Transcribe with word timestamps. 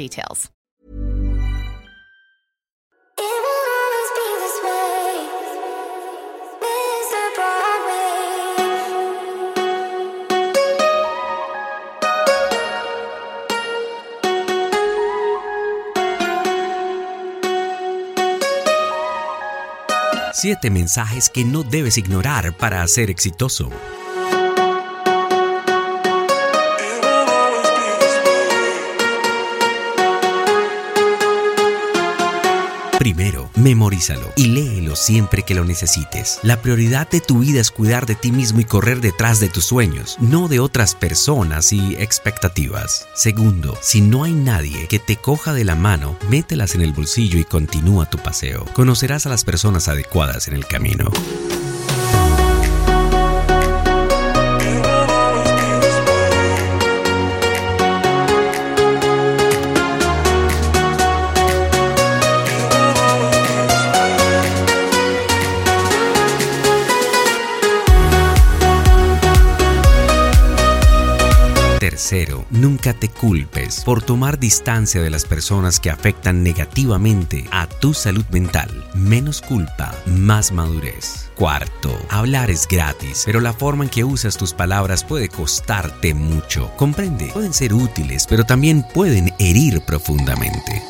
details. 0.00 0.50
Siete 20.32 20.70
mensajes 20.70 21.28
que 21.28 21.44
no 21.44 21.62
debes 21.64 21.98
ignorar 21.98 22.56
para 22.56 22.86
ser 22.88 23.10
exitoso. 23.10 23.68
Primero, 33.00 33.48
memorízalo 33.54 34.30
y 34.36 34.48
léelo 34.48 34.94
siempre 34.94 35.42
que 35.42 35.54
lo 35.54 35.64
necesites. 35.64 36.38
La 36.42 36.60
prioridad 36.60 37.08
de 37.08 37.22
tu 37.22 37.38
vida 37.38 37.58
es 37.58 37.70
cuidar 37.70 38.04
de 38.04 38.14
ti 38.14 38.30
mismo 38.30 38.60
y 38.60 38.64
correr 38.64 39.00
detrás 39.00 39.40
de 39.40 39.48
tus 39.48 39.64
sueños, 39.64 40.18
no 40.20 40.48
de 40.48 40.60
otras 40.60 40.94
personas 40.94 41.72
y 41.72 41.94
expectativas. 41.94 43.08
Segundo, 43.14 43.78
si 43.80 44.02
no 44.02 44.24
hay 44.24 44.34
nadie 44.34 44.86
que 44.86 44.98
te 44.98 45.16
coja 45.16 45.54
de 45.54 45.64
la 45.64 45.76
mano, 45.76 46.18
mételas 46.28 46.74
en 46.74 46.82
el 46.82 46.92
bolsillo 46.92 47.38
y 47.38 47.44
continúa 47.44 48.04
tu 48.04 48.18
paseo. 48.18 48.66
Conocerás 48.74 49.24
a 49.24 49.30
las 49.30 49.44
personas 49.44 49.88
adecuadas 49.88 50.46
en 50.48 50.52
el 50.52 50.66
camino. 50.66 51.10
Nunca 72.60 72.92
te 72.92 73.08
culpes 73.08 73.82
por 73.84 74.02
tomar 74.02 74.38
distancia 74.38 75.00
de 75.00 75.10
las 75.10 75.24
personas 75.24 75.80
que 75.80 75.90
afectan 75.90 76.42
negativamente 76.42 77.46
a 77.50 77.66
tu 77.66 77.94
salud 77.94 78.24
mental. 78.30 78.70
Menos 78.94 79.40
culpa, 79.40 79.94
más 80.06 80.52
madurez. 80.52 81.30
Cuarto, 81.34 81.96
hablar 82.10 82.50
es 82.50 82.68
gratis, 82.68 83.22
pero 83.24 83.40
la 83.40 83.52
forma 83.52 83.84
en 83.84 83.90
que 83.90 84.04
usas 84.04 84.36
tus 84.36 84.52
palabras 84.52 85.04
puede 85.04 85.28
costarte 85.28 86.12
mucho. 86.12 86.70
Comprende, 86.76 87.30
pueden 87.32 87.54
ser 87.54 87.72
útiles, 87.72 88.26
pero 88.28 88.44
también 88.44 88.84
pueden 88.92 89.32
herir 89.38 89.80
profundamente. 89.80 90.82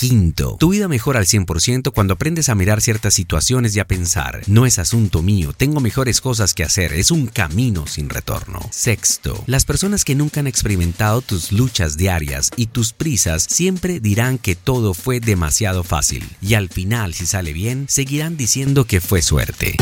Quinto, 0.00 0.56
tu 0.58 0.70
vida 0.70 0.88
mejora 0.88 1.18
al 1.18 1.26
100% 1.26 1.92
cuando 1.92 2.14
aprendes 2.14 2.48
a 2.48 2.54
mirar 2.54 2.80
ciertas 2.80 3.12
situaciones 3.12 3.76
y 3.76 3.80
a 3.80 3.86
pensar, 3.86 4.40
no 4.46 4.64
es 4.64 4.78
asunto 4.78 5.20
mío, 5.20 5.52
tengo 5.54 5.78
mejores 5.80 6.22
cosas 6.22 6.54
que 6.54 6.64
hacer, 6.64 6.94
es 6.94 7.10
un 7.10 7.26
camino 7.26 7.86
sin 7.86 8.08
retorno. 8.08 8.60
Sexto, 8.70 9.44
las 9.46 9.66
personas 9.66 10.06
que 10.06 10.14
nunca 10.14 10.40
han 10.40 10.46
experimentado 10.46 11.20
tus 11.20 11.52
luchas 11.52 11.98
diarias 11.98 12.50
y 12.56 12.68
tus 12.68 12.94
prisas 12.94 13.42
siempre 13.42 14.00
dirán 14.00 14.38
que 14.38 14.54
todo 14.54 14.94
fue 14.94 15.20
demasiado 15.20 15.84
fácil 15.84 16.26
y 16.40 16.54
al 16.54 16.70
final, 16.70 17.12
si 17.12 17.26
sale 17.26 17.52
bien, 17.52 17.84
seguirán 17.86 18.38
diciendo 18.38 18.86
que 18.86 19.02
fue 19.02 19.20
suerte. 19.20 19.76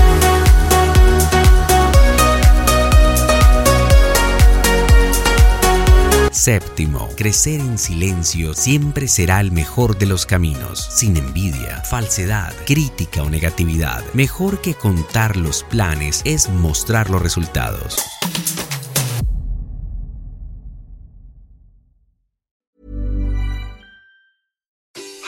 Séptimo, 6.48 7.10
crecer 7.14 7.60
en 7.60 7.76
silencio 7.76 8.54
siempre 8.54 9.06
será 9.06 9.38
el 9.38 9.52
mejor 9.52 9.98
de 9.98 10.06
los 10.06 10.24
caminos, 10.24 10.82
sin 10.96 11.18
envidia, 11.18 11.82
falsedad, 11.84 12.54
crítica 12.64 13.22
o 13.22 13.28
negatividad. 13.28 14.02
Mejor 14.14 14.62
que 14.62 14.72
contar 14.72 15.36
los 15.36 15.62
planes 15.64 16.22
es 16.24 16.48
mostrar 16.48 17.10
los 17.10 17.20
resultados. 17.20 17.98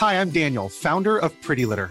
Hi, 0.01 0.15
I'm 0.15 0.31
Daniel, 0.33 0.71
founder 0.71 1.19
of 1.23 1.35
Pretty 1.47 1.67
Litter. 1.67 1.91